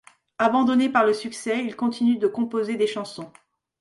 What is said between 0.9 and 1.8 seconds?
le succès, il